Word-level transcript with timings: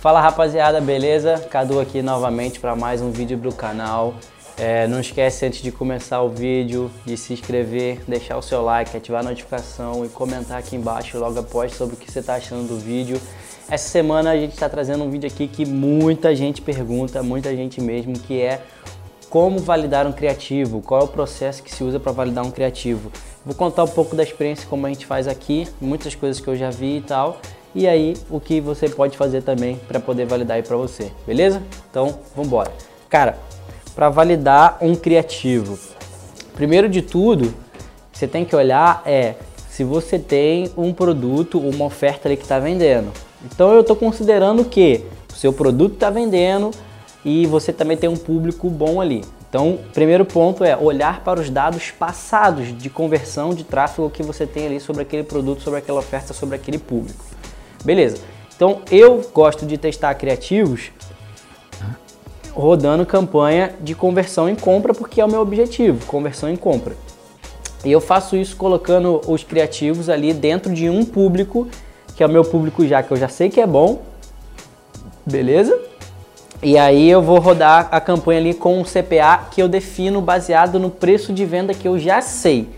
Fala 0.00 0.18
rapaziada, 0.18 0.80
beleza? 0.80 1.38
Cadu 1.50 1.78
aqui 1.78 2.00
novamente 2.00 2.58
para 2.58 2.74
mais 2.74 3.02
um 3.02 3.10
vídeo 3.10 3.36
do 3.36 3.52
canal. 3.52 4.14
É, 4.56 4.86
não 4.86 4.98
esquece 4.98 5.44
antes 5.44 5.60
de 5.60 5.70
começar 5.70 6.22
o 6.22 6.30
vídeo 6.30 6.90
de 7.04 7.18
se 7.18 7.34
inscrever, 7.34 8.00
deixar 8.08 8.38
o 8.38 8.42
seu 8.42 8.62
like, 8.62 8.96
ativar 8.96 9.20
a 9.20 9.28
notificação 9.28 10.02
e 10.02 10.08
comentar 10.08 10.58
aqui 10.58 10.74
embaixo 10.74 11.18
logo 11.18 11.38
após 11.38 11.74
sobre 11.74 11.96
o 11.96 11.98
que 11.98 12.10
você 12.10 12.20
está 12.20 12.36
achando 12.36 12.66
do 12.66 12.78
vídeo. 12.78 13.20
Essa 13.68 13.90
semana 13.90 14.30
a 14.30 14.36
gente 14.38 14.54
está 14.54 14.70
trazendo 14.70 15.04
um 15.04 15.10
vídeo 15.10 15.26
aqui 15.26 15.46
que 15.46 15.66
muita 15.66 16.34
gente 16.34 16.62
pergunta, 16.62 17.22
muita 17.22 17.54
gente 17.54 17.78
mesmo, 17.78 18.14
que 18.14 18.40
é 18.40 18.62
como 19.28 19.58
validar 19.58 20.06
um 20.06 20.12
criativo, 20.12 20.80
qual 20.80 21.02
é 21.02 21.04
o 21.04 21.08
processo 21.08 21.62
que 21.62 21.70
se 21.70 21.84
usa 21.84 22.00
para 22.00 22.10
validar 22.10 22.42
um 22.42 22.50
criativo. 22.50 23.12
Vou 23.44 23.54
contar 23.54 23.84
um 23.84 23.88
pouco 23.88 24.16
da 24.16 24.22
experiência 24.22 24.66
como 24.66 24.86
a 24.86 24.88
gente 24.88 25.04
faz 25.04 25.28
aqui, 25.28 25.68
muitas 25.78 26.14
coisas 26.14 26.40
que 26.40 26.48
eu 26.48 26.56
já 26.56 26.70
vi 26.70 26.96
e 26.96 27.00
tal, 27.02 27.38
e 27.74 27.86
aí 27.86 28.16
o 28.28 28.40
que 28.40 28.60
você 28.60 28.88
pode 28.88 29.16
fazer 29.16 29.42
também 29.42 29.80
para 29.88 30.00
poder 30.00 30.26
validar 30.26 30.56
aí 30.56 30.62
para 30.62 30.76
você, 30.76 31.12
beleza? 31.26 31.62
Então, 31.90 32.18
vamos 32.34 32.48
embora. 32.48 32.72
Cara, 33.08 33.38
para 33.94 34.08
validar 34.08 34.78
um 34.80 34.94
criativo, 34.94 35.78
primeiro 36.54 36.88
de 36.88 37.02
tudo, 37.02 37.52
você 38.12 38.26
tem 38.26 38.44
que 38.44 38.54
olhar 38.54 39.02
é 39.06 39.34
se 39.68 39.84
você 39.84 40.18
tem 40.18 40.70
um 40.76 40.92
produto, 40.92 41.58
uma 41.58 41.86
oferta 41.86 42.28
ali 42.28 42.36
que 42.36 42.42
está 42.42 42.58
vendendo. 42.58 43.10
Então 43.44 43.72
eu 43.72 43.80
estou 43.80 43.96
considerando 43.96 44.64
que 44.64 45.04
o 45.32 45.36
seu 45.36 45.52
produto 45.52 45.94
está 45.94 46.10
vendendo 46.10 46.70
e 47.24 47.46
você 47.46 47.72
também 47.72 47.96
tem 47.96 48.10
um 48.10 48.16
público 48.16 48.68
bom 48.68 49.00
ali. 49.00 49.24
Então, 49.48 49.78
primeiro 49.92 50.24
ponto 50.24 50.62
é 50.62 50.76
olhar 50.76 51.24
para 51.24 51.40
os 51.40 51.50
dados 51.50 51.90
passados 51.90 52.76
de 52.76 52.88
conversão 52.88 53.52
de 53.52 53.64
tráfego 53.64 54.08
que 54.08 54.22
você 54.22 54.46
tem 54.46 54.66
ali 54.66 54.78
sobre 54.78 55.02
aquele 55.02 55.24
produto, 55.24 55.62
sobre 55.62 55.78
aquela 55.80 55.98
oferta, 55.98 56.32
sobre 56.32 56.54
aquele 56.54 56.78
público. 56.78 57.24
Beleza. 57.84 58.18
Então, 58.54 58.82
eu 58.90 59.22
gosto 59.32 59.64
de 59.64 59.78
testar 59.78 60.14
criativos 60.14 60.90
rodando 62.52 63.06
campanha 63.06 63.74
de 63.80 63.94
conversão 63.94 64.48
em 64.48 64.54
compra 64.54 64.92
porque 64.92 65.20
é 65.20 65.24
o 65.24 65.30
meu 65.30 65.40
objetivo, 65.40 66.04
conversão 66.06 66.48
em 66.48 66.56
compra. 66.56 66.94
E 67.84 67.90
eu 67.90 68.00
faço 68.00 68.36
isso 68.36 68.56
colocando 68.56 69.20
os 69.26 69.42
criativos 69.42 70.08
ali 70.08 70.34
dentro 70.34 70.72
de 70.72 70.90
um 70.90 71.04
público, 71.04 71.68
que 72.14 72.22
é 72.22 72.26
o 72.26 72.28
meu 72.28 72.44
público 72.44 72.86
já 72.86 73.02
que 73.02 73.10
eu 73.10 73.16
já 73.16 73.28
sei 73.28 73.48
que 73.48 73.60
é 73.60 73.66
bom. 73.66 74.02
Beleza? 75.24 75.78
E 76.62 76.76
aí 76.76 77.08
eu 77.08 77.22
vou 77.22 77.38
rodar 77.38 77.88
a 77.90 78.00
campanha 78.00 78.38
ali 78.38 78.52
com 78.52 78.78
um 78.78 78.84
CPA 78.84 79.48
que 79.50 79.62
eu 79.62 79.68
defino 79.68 80.20
baseado 80.20 80.78
no 80.78 80.90
preço 80.90 81.32
de 81.32 81.46
venda 81.46 81.72
que 81.72 81.88
eu 81.88 81.98
já 81.98 82.20
sei. 82.20 82.68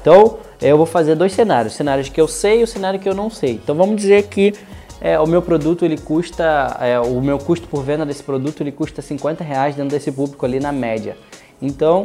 Então 0.00 0.38
eu 0.70 0.76
vou 0.76 0.86
fazer 0.86 1.14
dois 1.14 1.32
cenários, 1.32 1.74
cenários 1.74 2.08
que 2.08 2.20
eu 2.20 2.26
sei 2.26 2.60
e 2.60 2.62
o 2.62 2.66
cenário 2.66 2.98
que 2.98 3.08
eu 3.08 3.14
não 3.14 3.28
sei. 3.30 3.52
Então 3.52 3.74
vamos 3.74 3.96
dizer 3.96 4.24
que 4.28 4.54
é, 5.00 5.18
o 5.18 5.26
meu 5.26 5.42
produto 5.42 5.84
ele 5.84 5.98
custa, 5.98 6.76
é, 6.80 6.98
o 6.98 7.20
meu 7.20 7.38
custo 7.38 7.68
por 7.68 7.82
venda 7.82 8.06
desse 8.06 8.22
produto 8.22 8.62
ele 8.62 8.72
custa 8.72 9.02
50 9.02 9.44
reais 9.44 9.74
dentro 9.74 9.90
desse 9.90 10.10
público 10.10 10.44
ali 10.46 10.58
na 10.58 10.72
média. 10.72 11.16
Então 11.60 12.02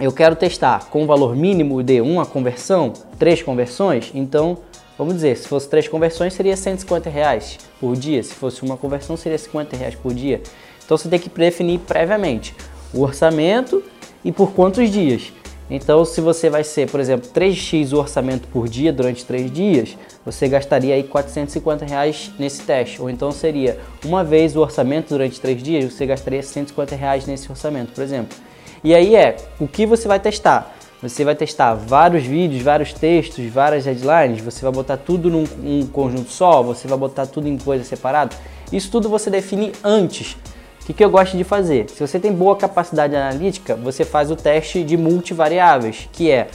eu 0.00 0.10
quero 0.10 0.34
testar 0.34 0.86
com 0.90 1.04
o 1.04 1.06
valor 1.06 1.36
mínimo 1.36 1.82
de 1.82 2.00
uma 2.00 2.26
conversão, 2.26 2.92
três 3.18 3.42
conversões, 3.42 4.10
então 4.14 4.58
Vamos 4.98 5.14
dizer, 5.14 5.36
se 5.36 5.48
fosse 5.48 5.68
três 5.68 5.88
conversões 5.88 6.34
seria 6.34 6.56
150 6.56 7.08
reais 7.08 7.58
por 7.80 7.96
dia, 7.96 8.22
se 8.22 8.34
fosse 8.34 8.62
uma 8.62 8.76
conversão 8.76 9.16
seria 9.16 9.38
50 9.38 9.76
reais 9.76 9.94
por 9.94 10.12
dia. 10.12 10.40
Então 10.84 10.96
você 10.96 11.08
tem 11.08 11.18
que 11.18 11.30
definir 11.30 11.80
previamente 11.80 12.54
o 12.92 13.02
orçamento 13.02 13.82
e 14.24 14.30
por 14.30 14.52
quantos 14.52 14.90
dias. 14.90 15.32
Então, 15.70 16.04
se 16.04 16.20
você 16.20 16.50
vai 16.50 16.64
ser, 16.64 16.90
por 16.90 17.00
exemplo, 17.00 17.30
3x 17.30 17.92
o 17.92 17.98
orçamento 17.98 18.46
por 18.48 18.68
dia 18.68 18.92
durante 18.92 19.24
3 19.24 19.50
dias, 19.50 19.96
você 20.24 20.48
gastaria 20.48 20.94
aí 20.94 21.02
450 21.02 21.84
reais 21.84 22.30
nesse 22.38 22.62
teste. 22.62 23.00
Ou 23.00 23.08
então 23.08 23.32
seria 23.32 23.78
uma 24.04 24.22
vez 24.22 24.54
o 24.54 24.60
orçamento 24.60 25.08
durante 25.08 25.40
3 25.40 25.62
dias, 25.62 25.92
você 25.92 26.04
gastaria 26.04 26.42
150 26.42 26.94
reais 26.94 27.26
nesse 27.26 27.50
orçamento, 27.50 27.92
por 27.92 28.02
exemplo. 28.02 28.36
E 28.84 28.94
aí 28.94 29.14
é 29.14 29.36
o 29.60 29.66
que 29.66 29.86
você 29.86 30.08
vai 30.08 30.20
testar. 30.20 30.76
Você 31.02 31.24
vai 31.24 31.34
testar 31.34 31.74
vários 31.74 32.24
vídeos, 32.24 32.62
vários 32.62 32.92
textos, 32.92 33.44
várias 33.46 33.86
headlines, 33.86 34.40
você 34.40 34.62
vai 34.62 34.70
botar 34.70 34.96
tudo 34.96 35.28
num, 35.28 35.44
num 35.58 35.84
conjunto 35.86 36.30
só, 36.30 36.62
você 36.62 36.86
vai 36.86 36.96
botar 36.96 37.26
tudo 37.26 37.48
em 37.48 37.58
coisa 37.58 37.82
separada. 37.82 38.36
Isso 38.72 38.88
tudo 38.88 39.08
você 39.08 39.28
define 39.28 39.72
antes. 39.82 40.36
O 40.82 40.84
que, 40.84 40.92
que 40.92 41.04
eu 41.04 41.10
gosto 41.10 41.36
de 41.36 41.44
fazer? 41.44 41.88
Se 41.88 42.04
você 42.04 42.18
tem 42.18 42.32
boa 42.32 42.56
capacidade 42.56 43.14
analítica, 43.14 43.76
você 43.76 44.04
faz 44.04 44.32
o 44.32 44.36
teste 44.36 44.82
de 44.82 44.96
multivariáveis, 44.96 46.08
que 46.12 46.28
é 46.28 46.48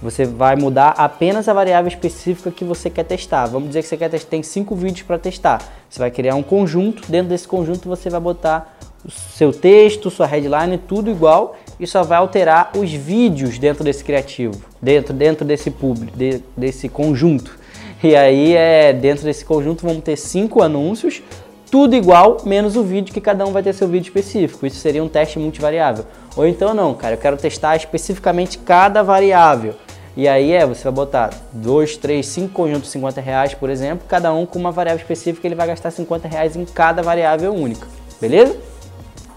você 0.00 0.24
vai 0.24 0.54
mudar 0.54 0.94
apenas 0.96 1.48
a 1.48 1.52
variável 1.52 1.88
específica 1.88 2.52
que 2.52 2.64
você 2.64 2.88
quer 2.88 3.04
testar. 3.04 3.46
Vamos 3.46 3.68
dizer 3.68 3.82
que 3.82 3.88
você 3.88 3.96
quer 3.96 4.08
testar, 4.08 4.30
tem 4.30 4.42
cinco 4.42 4.76
vídeos 4.76 5.02
para 5.02 5.18
testar. 5.18 5.60
Você 5.90 5.98
vai 5.98 6.12
criar 6.12 6.36
um 6.36 6.44
conjunto, 6.44 7.02
dentro 7.10 7.28
desse 7.28 7.46
conjunto 7.48 7.88
você 7.88 8.08
vai 8.08 8.20
botar 8.20 8.78
o 9.04 9.10
seu 9.10 9.52
texto, 9.52 10.10
sua 10.10 10.26
headline, 10.26 10.78
tudo 10.78 11.10
igual 11.10 11.56
e 11.78 11.84
só 11.84 12.04
vai 12.04 12.18
alterar 12.18 12.70
os 12.76 12.92
vídeos 12.92 13.58
dentro 13.58 13.82
desse 13.82 14.04
criativo, 14.04 14.62
dentro, 14.80 15.12
dentro 15.12 15.44
desse 15.44 15.72
público, 15.72 16.16
de, 16.16 16.40
desse 16.56 16.88
conjunto. 16.88 17.58
E 18.02 18.16
aí, 18.16 18.54
é, 18.54 18.92
dentro 18.92 19.24
desse 19.24 19.44
conjunto, 19.44 19.86
vamos 19.86 20.02
ter 20.02 20.16
cinco 20.16 20.62
anúncios, 20.62 21.22
tudo 21.72 21.96
igual, 21.96 22.36
menos 22.44 22.76
o 22.76 22.82
vídeo, 22.82 23.14
que 23.14 23.20
cada 23.20 23.46
um 23.46 23.50
vai 23.50 23.62
ter 23.62 23.72
seu 23.72 23.88
vídeo 23.88 24.08
específico. 24.08 24.66
Isso 24.66 24.76
seria 24.76 25.02
um 25.02 25.08
teste 25.08 25.38
multivariável. 25.38 26.04
Ou 26.36 26.46
então 26.46 26.74
não, 26.74 26.92
cara, 26.92 27.14
eu 27.14 27.18
quero 27.18 27.34
testar 27.38 27.74
especificamente 27.76 28.58
cada 28.58 29.02
variável. 29.02 29.74
E 30.14 30.28
aí 30.28 30.52
é, 30.52 30.66
você 30.66 30.84
vai 30.84 30.92
botar 30.92 31.30
dois, 31.50 31.96
três, 31.96 32.26
cinco 32.26 32.52
conjuntos 32.52 32.82
de 32.82 32.88
50 32.88 33.22
reais, 33.22 33.54
por 33.54 33.70
exemplo, 33.70 34.04
cada 34.06 34.34
um 34.34 34.44
com 34.44 34.58
uma 34.58 34.70
variável 34.70 35.00
específica, 35.00 35.48
ele 35.48 35.54
vai 35.54 35.66
gastar 35.66 35.90
50 35.90 36.28
reais 36.28 36.56
em 36.56 36.66
cada 36.66 37.02
variável 37.02 37.54
única. 37.54 37.86
Beleza? 38.20 38.54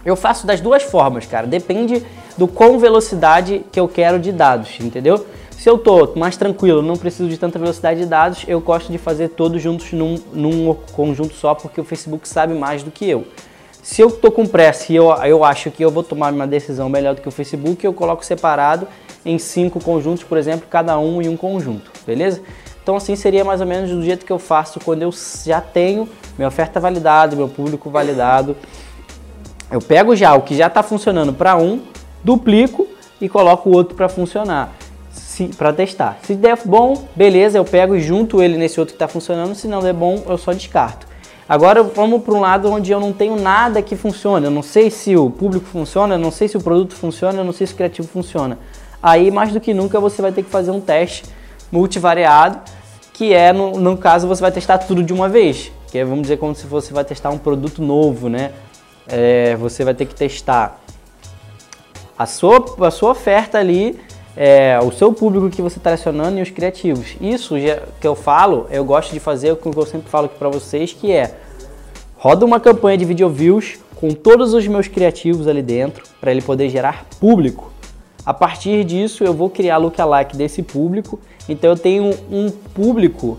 Eu 0.03 0.18
faço 0.18 0.45
das 0.45 0.59
duas 0.59 0.84
formas, 0.84 1.25
cara. 1.25 1.47
Depende 1.47 2.06
do 2.38 2.50
quão 2.50 2.78
velocidade 2.78 3.66
que 3.72 3.79
eu 3.79 3.88
quero 3.88 4.19
de 4.19 4.34
dados, 4.34 4.78
entendeu? 4.81 5.25
Se 5.58 5.70
eu 5.70 5.78
tô 5.78 6.14
mais 6.16 6.38
tranquilo, 6.38 6.82
não 6.82 6.96
preciso 6.96 7.28
de 7.28 7.38
tanta 7.38 7.58
velocidade 7.58 8.02
de 8.02 8.06
dados, 8.06 8.46
eu 8.48 8.60
gosto 8.60 8.92
de 8.92 8.98
fazer 8.98 9.30
todos 9.30 9.62
juntos 9.62 9.92
num, 9.94 10.16
num 10.32 10.74
conjunto 10.92 11.34
só, 11.34 11.56
porque 11.56 11.82
o 11.82 11.84
Facebook 11.84 12.28
sabe 12.30 12.54
mais 12.54 12.84
do 12.84 12.92
que 12.92 13.10
eu. 13.10 13.26
Se 13.82 14.02
eu 14.02 14.12
tô 14.12 14.32
com 14.32 14.46
pressa 14.46 14.92
e 14.92 14.96
eu, 14.96 15.12
eu 15.24 15.44
acho 15.44 15.72
que 15.72 15.84
eu 15.84 15.92
vou 15.92 16.04
tomar 16.04 16.34
uma 16.34 16.48
decisão 16.48 16.90
melhor 16.90 17.16
do 17.16 17.22
que 17.22 17.28
o 17.28 17.32
Facebook, 17.32 17.86
eu 17.86 17.94
coloco 17.94 18.26
separado 18.26 18.88
em 19.26 19.40
cinco 19.40 19.80
conjuntos, 19.80 20.24
por 20.24 20.38
exemplo, 20.38 20.68
cada 20.70 21.00
um 21.00 21.22
em 21.22 21.30
um 21.30 21.38
conjunto, 21.38 21.92
beleza? 22.06 22.42
Então 22.84 22.96
assim 22.96 23.16
seria 23.16 23.44
mais 23.44 23.62
ou 23.62 23.68
menos 23.68 23.90
do 23.90 24.04
jeito 24.04 24.26
que 24.26 24.32
eu 24.32 24.38
faço 24.38 24.80
quando 24.80 25.02
eu 25.02 25.12
já 25.46 25.62
tenho 25.62 26.08
minha 26.38 26.48
oferta 26.48 26.80
validada, 26.80 27.36
meu 27.36 27.48
público 27.48 27.90
validado, 27.90 28.56
eu 29.72 29.82
pego 29.82 30.16
já 30.16 30.36
o 30.36 30.42
que 30.42 30.56
já 30.56 30.68
está 30.68 30.84
funcionando 30.84 31.34
para 31.34 31.58
um, 31.58 31.82
duplico 32.24 32.88
e 33.20 33.28
coloco 33.28 33.70
o 33.70 33.74
outro 33.74 33.96
para 33.96 34.08
funcionar, 34.08 34.76
para 35.44 35.72
testar. 35.73 36.19
Se 36.23 36.35
der 36.35 36.57
bom, 36.66 37.07
beleza, 37.16 37.57
eu 37.57 37.66
pego 37.66 37.96
e 37.96 38.01
junto 38.01 38.41
ele 38.41 38.57
nesse 38.57 38.79
outro 38.79 38.94
que 38.94 38.96
está 38.96 39.07
funcionando. 39.07 39.56
Se 39.56 39.68
não 39.68 39.81
der 39.81 39.94
bom, 39.94 40.23
eu 40.28 40.38
só 40.38 40.53
descarto. 40.53 41.07
Agora 41.47 41.84
vamos 41.84 42.23
para 42.23 42.34
um 42.34 42.40
lado 42.40 42.72
onde 42.72 42.91
eu 42.91 43.00
não 43.00 43.13
tenho 43.13 43.35
nada 43.35 43.81
que 43.81 43.95
funcione. 43.95 44.45
Eu 44.45 44.51
não 44.51 44.63
sei 44.63 44.90
se 44.90 45.16
o 45.16 45.29
público 45.29 45.66
funciona, 45.66 46.16
eu 46.16 46.19
não 46.19 46.31
sei 46.31 46.47
se 46.47 46.57
o 46.57 46.62
produto 46.62 46.95
funciona, 46.95 47.40
eu 47.40 47.44
não 47.45 47.53
sei 47.53 47.68
se 47.68 47.74
o 47.74 47.75
criativo 47.75 48.07
funciona. 48.07 48.57
Aí, 49.01 49.29
mais 49.29 49.51
do 49.51 49.59
que 49.59 49.74
nunca, 49.74 50.00
você 50.00 50.22
vai 50.22 50.31
ter 50.31 50.44
que 50.44 50.50
fazer 50.50 50.72
um 50.72 50.81
teste 50.81 51.24
multivariado, 51.72 52.59
que 53.13 53.34
é, 53.34 53.53
no, 53.53 53.74
no 53.79 53.97
caso, 53.97 54.28
você 54.28 54.41
vai 54.41 54.51
testar 54.51 54.79
tudo 54.79 55.03
de 55.03 55.13
uma 55.13 55.29
vez. 55.29 55.72
Que 55.91 56.00
é, 56.00 56.06
vamos 56.06 56.24
dizer, 56.24 56.38
como 56.38 56.56
se 56.56 56.66
você 56.66 56.94
vai 56.94 57.06
testar 57.06 57.29
um 57.29 57.38
produto 57.38 57.81
novo, 57.81 58.28
né? 58.28 58.51
é, 59.07 59.56
você 59.56 59.84
vai 59.84 59.94
ter 59.94 60.06
que 60.06 60.16
testar 60.16 60.81
a 62.18 62.25
sua, 62.25 62.63
a 62.85 62.91
sua 62.91 63.12
oferta 63.12 63.57
ali, 63.57 64.00
é, 64.35 64.79
o 64.84 64.91
seu 64.91 65.13
público 65.13 65.50
que 65.50 65.62
você 65.62 65.78
está 65.78 65.94
acionando 65.94 66.38
e 66.38 66.41
os 66.41 66.50
criativos. 66.50 67.16
Isso 67.22 67.56
que 68.00 68.07
eu 68.07 68.16
falo, 68.16 68.68
eu 68.69 68.84
gosto 68.84 69.13
de 69.13 69.19
fazer 69.19 69.51
o 69.51 69.56
que 69.56 69.68
eu 69.68 69.85
sempre 69.85 70.09
falo 70.09 70.25
aqui 70.25 70.38
para 70.38 70.50
vocês, 70.50 70.94
que 70.94 71.12
é 71.12 71.35
roda 72.18 72.45
uma 72.45 72.59
campanha 72.59 72.98
de 72.98 73.06
video 73.06 73.30
views 73.30 73.77
com 73.95 74.10
todos 74.12 74.54
os 74.54 74.68
meus 74.68 74.88
criativos 74.88 75.48
ali 75.48 75.62
dentro 75.62 76.04
para 76.19 76.31
ele 76.31 76.42
poder 76.42 76.69
gerar 76.69 77.06
público. 77.19 77.71
A 78.25 78.33
partir 78.33 78.83
disso 78.83 79.24
eu 79.24 79.33
vou 79.33 79.50
criar 79.50 79.77
lookalike 79.77 80.36
desse 80.36 80.63
público. 80.63 81.19
Então 81.48 81.69
eu 81.69 81.77
tenho 81.77 82.12
um 82.31 82.50
público, 82.50 83.38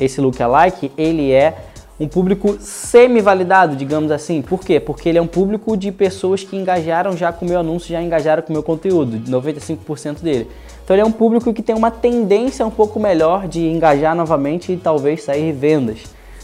esse 0.00 0.20
lookalike, 0.20 0.90
ele 0.96 1.30
é 1.30 1.54
um 2.02 2.08
público 2.08 2.56
semi-validado, 2.58 3.76
digamos 3.76 4.10
assim. 4.10 4.42
Por 4.42 4.60
quê? 4.60 4.80
Porque 4.80 5.08
ele 5.08 5.18
é 5.18 5.22
um 5.22 5.26
público 5.26 5.76
de 5.76 5.92
pessoas 5.92 6.42
que 6.42 6.56
engajaram 6.56 7.16
já 7.16 7.32
com 7.32 7.46
o 7.46 7.48
meu 7.48 7.60
anúncio, 7.60 7.90
já 7.90 8.02
engajaram 8.02 8.42
com 8.42 8.50
o 8.50 8.52
meu 8.52 8.62
conteúdo, 8.62 9.18
95% 9.30 10.20
dele. 10.20 10.48
Então 10.84 10.96
ele 10.96 11.02
é 11.02 11.04
um 11.04 11.12
público 11.12 11.52
que 11.52 11.62
tem 11.62 11.76
uma 11.76 11.92
tendência 11.92 12.66
um 12.66 12.70
pouco 12.70 12.98
melhor 12.98 13.46
de 13.46 13.68
engajar 13.68 14.16
novamente 14.16 14.72
e 14.72 14.76
talvez 14.76 15.22
sair 15.22 15.52
vendas. 15.52 16.00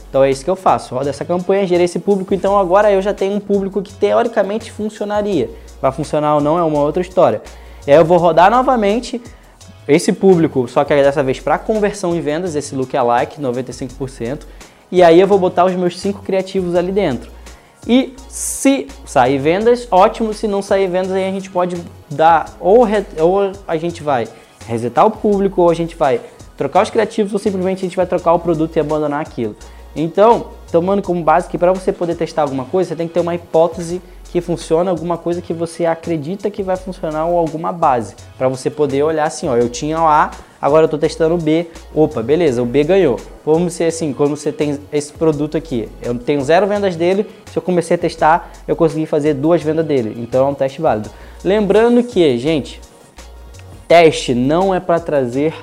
Então 0.08 0.22
é 0.22 0.30
isso 0.30 0.44
que 0.44 0.50
eu 0.50 0.56
faço, 0.56 0.94
roda 0.94 1.10
essa 1.10 1.24
campanha, 1.24 1.66
gerei 1.66 1.84
esse 1.84 1.98
público, 1.98 2.32
então 2.32 2.56
agora 2.56 2.90
eu 2.90 3.02
já 3.02 3.12
tenho 3.12 3.34
um 3.34 3.40
público 3.40 3.82
que 3.82 3.92
teoricamente 3.92 4.70
funcionaria. 4.70 5.50
Vai 5.82 5.90
funcionar 5.90 6.36
ou 6.36 6.40
não 6.40 6.56
é 6.56 6.62
uma 6.62 6.80
outra 6.80 7.02
história. 7.02 7.42
E 7.84 7.90
aí 7.90 7.98
eu 7.98 8.04
vou 8.04 8.16
rodar 8.16 8.48
novamente 8.48 9.20
esse 9.88 10.12
público, 10.12 10.68
só 10.68 10.84
que 10.84 10.94
dessa 10.94 11.22
vez 11.22 11.40
para 11.40 11.58
conversão 11.58 12.14
em 12.14 12.20
vendas, 12.20 12.54
esse 12.54 12.74
look 12.74 12.96
alike, 12.96 13.40
95%. 13.40 14.42
E 14.90 15.02
aí 15.02 15.20
eu 15.20 15.26
vou 15.26 15.38
botar 15.38 15.64
os 15.64 15.74
meus 15.74 15.98
cinco 15.98 16.22
criativos 16.22 16.74
ali 16.74 16.92
dentro. 16.92 17.30
E 17.86 18.14
se 18.28 18.88
sair 19.04 19.38
vendas, 19.38 19.86
ótimo. 19.90 20.34
Se 20.34 20.46
não 20.46 20.60
sair 20.60 20.88
vendas, 20.88 21.12
aí 21.12 21.28
a 21.28 21.32
gente 21.32 21.50
pode 21.50 21.76
dar 22.10 22.56
ou, 22.60 22.86
ou 23.20 23.52
a 23.66 23.76
gente 23.76 24.02
vai 24.02 24.26
resetar 24.66 25.06
o 25.06 25.10
público, 25.10 25.62
ou 25.62 25.70
a 25.70 25.74
gente 25.74 25.96
vai 25.96 26.20
trocar 26.56 26.82
os 26.82 26.90
criativos, 26.90 27.32
ou 27.32 27.38
simplesmente 27.38 27.78
a 27.78 27.88
gente 27.88 27.96
vai 27.96 28.06
trocar 28.06 28.32
o 28.34 28.38
produto 28.38 28.76
e 28.76 28.80
abandonar 28.80 29.20
aquilo. 29.20 29.56
Então, 29.96 30.48
tomando 30.70 31.02
como 31.02 31.22
base 31.22 31.48
que 31.48 31.56
para 31.56 31.72
você 31.72 31.92
poder 31.92 32.14
testar 32.14 32.42
alguma 32.42 32.64
coisa, 32.64 32.90
você 32.90 32.96
tem 32.96 33.08
que 33.08 33.14
ter 33.14 33.20
uma 33.20 33.34
hipótese 33.34 34.02
que 34.30 34.40
funciona, 34.40 34.90
alguma 34.90 35.16
coisa 35.16 35.40
que 35.40 35.52
você 35.52 35.86
acredita 35.86 36.50
que 36.50 36.62
vai 36.62 36.76
funcionar 36.76 37.26
ou 37.26 37.38
alguma 37.38 37.72
base, 37.72 38.14
para 38.36 38.48
você 38.48 38.68
poder 38.68 39.02
olhar 39.02 39.26
assim, 39.26 39.48
ó, 39.48 39.56
eu 39.56 39.68
tinha 39.68 39.98
o 40.00 40.06
A, 40.06 40.30
agora 40.60 40.82
eu 40.82 40.86
estou 40.86 40.98
testando 40.98 41.34
o 41.34 41.38
B, 41.38 41.66
opa, 41.94 42.22
beleza, 42.22 42.62
o 42.62 42.66
B 42.66 42.84
ganhou. 42.84 43.18
Vamos 43.44 43.72
ser 43.72 43.84
assim, 43.84 44.12
quando 44.12 44.36
você 44.36 44.52
tem 44.52 44.78
esse 44.92 45.12
produto 45.12 45.56
aqui, 45.56 45.88
eu 46.02 46.14
tenho 46.18 46.42
zero 46.42 46.66
vendas 46.66 46.94
dele, 46.94 47.26
se 47.50 47.56
eu 47.56 47.62
comecei 47.62 47.94
a 47.94 47.98
testar, 47.98 48.52
eu 48.66 48.76
consegui 48.76 49.06
fazer 49.06 49.34
duas 49.34 49.62
vendas 49.62 49.86
dele, 49.86 50.14
então 50.20 50.46
é 50.46 50.50
um 50.50 50.54
teste 50.54 50.80
válido. 50.80 51.10
Lembrando 51.42 52.02
que, 52.02 52.36
gente, 52.36 52.80
teste 53.86 54.34
não 54.34 54.74
é 54.74 54.80
para 54.80 55.00
trazer 55.00 55.54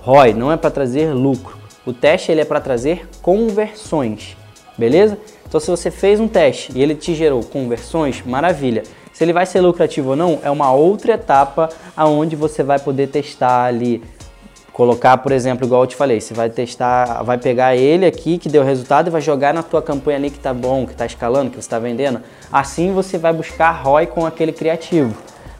ROI, 0.00 0.32
não 0.32 0.50
é 0.50 0.56
para 0.56 0.70
trazer 0.70 1.12
lucro. 1.12 1.58
O 1.84 1.92
teste 1.92 2.32
ele 2.32 2.40
é 2.40 2.44
para 2.46 2.60
trazer 2.60 3.06
conversões, 3.20 4.34
beleza? 4.78 5.18
Então 5.54 5.60
se 5.60 5.70
você 5.70 5.88
fez 5.88 6.18
um 6.18 6.26
teste 6.26 6.72
e 6.74 6.82
ele 6.82 6.96
te 6.96 7.14
gerou 7.14 7.40
conversões, 7.40 8.24
maravilha. 8.26 8.82
Se 9.12 9.22
ele 9.22 9.32
vai 9.32 9.46
ser 9.46 9.60
lucrativo 9.60 10.10
ou 10.10 10.16
não, 10.16 10.40
é 10.42 10.50
uma 10.50 10.72
outra 10.72 11.12
etapa 11.12 11.68
aonde 11.96 12.34
você 12.34 12.64
vai 12.64 12.80
poder 12.80 13.06
testar 13.06 13.66
ali 13.66 14.02
colocar, 14.72 15.16
por 15.18 15.30
exemplo, 15.30 15.64
igual 15.64 15.84
eu 15.84 15.86
te 15.86 15.94
falei, 15.94 16.20
você 16.20 16.34
vai 16.34 16.50
testar, 16.50 17.22
vai 17.22 17.38
pegar 17.38 17.76
ele 17.76 18.04
aqui 18.04 18.36
que 18.36 18.48
deu 18.48 18.64
resultado 18.64 19.06
e 19.06 19.10
vai 19.10 19.20
jogar 19.20 19.54
na 19.54 19.62
tua 19.62 19.80
campanha 19.80 20.18
ali 20.18 20.28
que 20.28 20.40
tá 20.40 20.52
bom, 20.52 20.84
que 20.84 20.94
tá 20.96 21.06
escalando, 21.06 21.50
que 21.50 21.54
você 21.54 21.60
está 21.60 21.78
vendendo. 21.78 22.20
Assim 22.50 22.92
você 22.92 23.16
vai 23.16 23.32
buscar 23.32 23.70
ROI 23.70 24.08
com 24.08 24.26
aquele 24.26 24.50
criativo. 24.50 25.14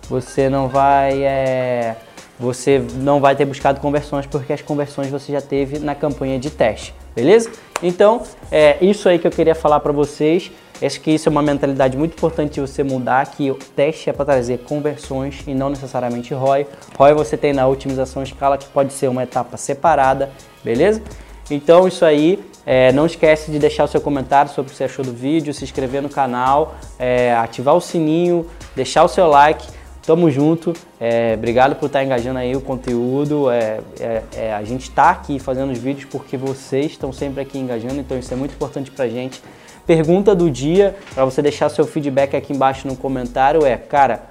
Você 0.09 0.49
não 0.49 0.67
vai 0.67 1.23
é, 1.23 1.95
você 2.37 2.83
não 2.97 3.21
vai 3.21 3.37
ter 3.37 3.45
buscado 3.45 3.79
conversões 3.79 4.27
porque 4.27 4.53
as 4.53 4.61
conversões 4.61 5.09
você 5.09 5.31
já 5.31 5.41
teve 5.41 5.79
na 5.79 5.95
campanha 5.95 6.37
de 6.37 6.51
teste, 6.51 6.93
beleza? 7.15 7.49
Então, 7.85 8.23
é 8.51 8.79
isso 8.81 9.11
aí 9.11 9.19
que 9.19 9.27
eu 9.27 9.31
queria 9.31 9.55
falar 9.55 9.79
para 9.79 9.93
vocês. 9.93 10.51
Acho 10.83 10.99
que 11.03 11.11
isso 11.11 11.29
é 11.29 11.31
uma 11.31 11.43
mentalidade 11.43 11.99
muito 11.99 12.15
importante 12.15 12.55
de 12.55 12.61
você 12.63 12.83
mudar, 12.83 13.27
que 13.27 13.51
o 13.51 13.55
teste 13.55 14.09
é 14.09 14.13
para 14.13 14.25
trazer 14.25 14.61
conversões 14.61 15.45
e 15.47 15.55
não 15.55 15.69
necessariamente 15.69 16.33
ROI. 16.33 16.67
ROI 16.99 17.13
você 17.13 17.37
tem 17.37 17.53
na 17.53 17.69
otimização 17.69 18.23
escala, 18.23 18.57
que 18.57 18.67
pode 18.69 18.93
ser 18.95 19.09
uma 19.09 19.23
etapa 19.23 19.59
separada, 19.59 20.31
beleza? 20.65 21.03
Então 21.51 21.87
isso 21.87 22.07
aí, 22.07 22.43
é, 22.65 22.91
não 22.93 23.05
esquece 23.05 23.51
de 23.51 23.59
deixar 23.59 23.85
o 23.85 23.89
seu 23.89 24.01
comentário 24.01 24.51
sobre 24.51 24.71
o 24.71 24.73
que 24.73 24.79
você 24.79 24.85
achou 24.85 25.05
do 25.05 25.13
vídeo, 25.13 25.53
se 25.53 25.63
inscrever 25.63 26.01
no 26.01 26.09
canal, 26.09 26.77
é, 26.99 27.35
ativar 27.35 27.77
o 27.77 27.83
sininho, 27.83 28.47
deixar 28.75 29.05
o 29.05 29.09
seu 29.09 29.27
like. 29.27 29.67
Tamo 30.07 30.31
junto, 30.31 30.75
é, 31.01 31.33
obrigado 31.35 31.77
por 31.77 31.87
estar 31.87 32.05
engajando 32.05 32.39
aí 32.39 32.55
o 32.55 32.61
conteúdo. 32.61 33.51
É, 33.51 33.81
é, 33.99 34.23
é 34.37 34.53
a 34.53 34.63
gente 34.63 34.83
está 34.83 35.11
aqui 35.11 35.39
fazendo 35.39 35.73
os 35.73 35.79
vídeos 35.79 36.05
porque 36.11 36.37
vocês 36.37 36.93
estão 36.93 37.11
sempre 37.11 37.41
aqui 37.41 37.59
engajando, 37.59 37.95
então 37.95 38.19
isso 38.19 38.33
é 38.33 38.37
muito 38.37 38.55
importante 38.55 38.91
pra 38.91 39.09
gente. 39.09 39.43
Pergunta 39.87 40.35
do 40.35 40.51
dia, 40.51 40.95
para 41.15 41.25
você 41.25 41.41
deixar 41.41 41.71
seu 41.71 41.87
feedback 41.87 42.37
aqui 42.37 42.53
embaixo 42.53 42.87
no 42.87 42.97
comentário 42.97 43.65
é, 43.65 43.79
cara, 43.79 44.25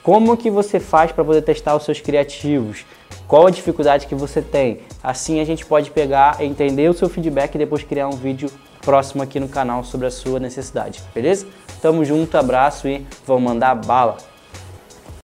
como 0.00 0.36
que 0.36 0.48
você 0.48 0.78
faz 0.78 1.10
para 1.10 1.24
poder 1.24 1.42
testar 1.42 1.74
os 1.74 1.84
seus 1.84 2.00
criativos? 2.00 2.84
Qual 3.26 3.48
a 3.48 3.50
dificuldade 3.50 4.06
que 4.06 4.14
você 4.14 4.40
tem? 4.40 4.78
Assim 5.02 5.40
a 5.40 5.44
gente 5.44 5.66
pode 5.66 5.90
pegar, 5.90 6.40
entender 6.40 6.88
o 6.88 6.94
seu 6.94 7.08
feedback 7.08 7.56
e 7.56 7.58
depois 7.58 7.82
criar 7.82 8.06
um 8.06 8.16
vídeo 8.16 8.48
próximo 8.80 9.24
aqui 9.24 9.40
no 9.40 9.48
canal 9.48 9.82
sobre 9.82 10.06
a 10.06 10.10
sua 10.12 10.38
necessidade, 10.38 11.02
beleza? 11.12 11.48
Tamo 11.82 12.04
junto, 12.04 12.38
abraço 12.38 12.86
e 12.86 13.04
vamos 13.26 13.42
mandar 13.42 13.74
bala! 13.74 14.35